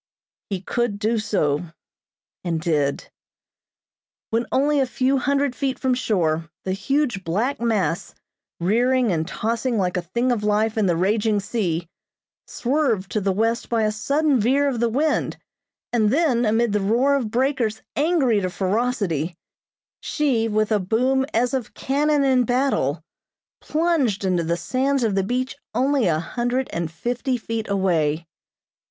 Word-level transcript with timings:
He 0.49 0.61
could 0.61 0.97
do 0.97 1.19
so, 1.19 1.63
and 2.43 2.59
did. 2.59 3.11
When 4.31 4.47
only 4.51 4.79
a 4.79 4.87
few 4.87 5.19
hundred 5.19 5.55
feet 5.55 5.77
from 5.77 5.93
shore, 5.93 6.49
the 6.65 6.71
huge 6.71 7.23
black 7.23 7.61
mass, 7.61 8.15
rearing 8.59 9.11
and 9.11 9.27
tossing 9.27 9.77
like 9.77 9.97
a 9.97 10.01
thing 10.01 10.31
of 10.31 10.43
life 10.43 10.75
in 10.75 10.87
the 10.87 10.95
raging 10.95 11.39
sea, 11.39 11.87
swerved 12.47 13.11
to 13.11 13.21
the 13.21 13.31
west 13.31 13.69
by 13.69 13.83
a 13.83 13.91
sudden 13.91 14.39
veer 14.39 14.67
of 14.67 14.79
the 14.79 14.89
wind, 14.89 15.37
and 15.93 16.09
then, 16.11 16.45
amid 16.47 16.73
the 16.73 16.81
roar 16.81 17.13
of 17.13 17.29
breakers 17.29 17.83
angry 17.95 18.41
to 18.41 18.49
ferocity, 18.49 19.37
she, 19.99 20.47
with 20.47 20.71
a 20.71 20.79
boom 20.79 21.27
as 21.31 21.53
of 21.53 21.75
cannon 21.75 22.23
in 22.23 22.43
battle, 22.43 23.03
plunged 23.59 24.25
into 24.25 24.41
the 24.43 24.57
sands 24.57 25.03
of 25.03 25.13
the 25.13 25.21
beach 25.21 25.55
only 25.75 26.07
a 26.07 26.17
hundred 26.19 26.71
and 26.73 26.89
fifty 26.89 27.37
feet 27.37 27.69
away. 27.69 28.25